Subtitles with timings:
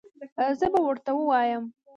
[0.59, 1.63] زه به ورته ووایم